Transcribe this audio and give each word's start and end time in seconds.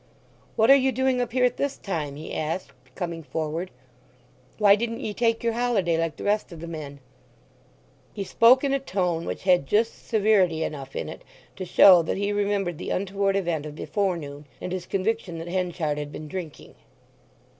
"What 0.55 0.71
are 0.71 0.75
you 0.75 0.91
doing 0.91 1.21
up 1.21 1.31
here 1.31 1.45
at 1.45 1.57
this 1.57 1.77
time?" 1.77 2.15
he 2.15 2.33
asked, 2.33 2.71
coming 2.95 3.21
forward. 3.21 3.69
"Why 4.57 4.75
didn't 4.75 5.01
ye 5.01 5.13
take 5.13 5.43
your 5.43 5.53
holiday 5.53 5.95
like 5.95 6.15
the 6.15 6.23
rest 6.23 6.51
of 6.51 6.59
the 6.59 6.65
men?" 6.67 6.99
He 8.11 8.23
spoke 8.23 8.63
in 8.63 8.73
a 8.73 8.79
tone 8.79 9.25
which 9.25 9.43
had 9.43 9.67
just 9.67 10.07
severity 10.07 10.63
enough 10.63 10.95
in 10.95 11.07
it 11.07 11.21
to 11.55 11.65
show 11.65 12.01
that 12.01 12.17
he 12.17 12.31
remembered 12.33 12.79
the 12.79 12.89
untoward 12.89 13.35
event 13.35 13.67
of 13.67 13.75
the 13.75 13.85
forenoon, 13.85 14.47
and 14.59 14.71
his 14.71 14.87
conviction 14.87 15.37
that 15.37 15.47
Henchard 15.49 15.99
had 15.99 16.11
been 16.11 16.27
drinking. 16.27 16.73